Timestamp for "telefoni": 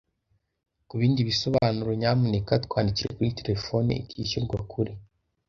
3.39-3.91